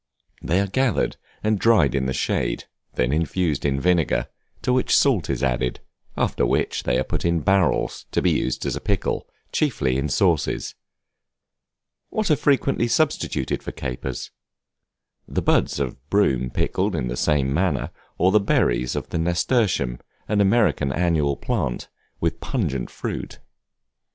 They 0.41 0.59
are 0.59 0.65
gathered, 0.65 1.17
and 1.43 1.59
dried 1.59 1.93
in 1.93 2.07
the 2.07 2.11
shade; 2.13 2.63
then 2.95 3.13
infused 3.13 3.63
in 3.63 3.79
vinegar, 3.79 4.29
to 4.63 4.73
which 4.73 4.97
salt 4.97 5.29
is 5.29 5.43
added; 5.43 5.79
after 6.17 6.43
which 6.43 6.81
they 6.85 6.97
are 6.97 7.03
put 7.03 7.23
in 7.23 7.41
barrels, 7.41 8.07
to 8.09 8.19
be 8.19 8.31
used 8.31 8.65
as 8.65 8.75
a 8.75 8.81
pickle, 8.81 9.27
chiefly 9.51 9.97
in 9.97 10.09
sauces. 10.09 10.73
What 12.09 12.31
are 12.31 12.35
frequently 12.35 12.87
substituted 12.87 13.61
for 13.61 13.73
Capers? 13.73 14.31
The 15.27 15.43
buds 15.43 15.79
of 15.79 16.09
broom 16.09 16.49
pickled 16.49 16.95
in 16.95 17.07
the 17.07 17.15
same 17.15 17.53
manner, 17.53 17.91
or 18.17 18.31
the 18.31 18.39
berries 18.39 18.95
of 18.95 19.09
the 19.09 19.19
nasturtium, 19.19 19.99
an 20.27 20.41
American 20.41 20.91
annual 20.91 21.37
plant, 21.37 21.89
with 22.19 22.41
pungent 22.41 22.89
fruit. 22.89 23.37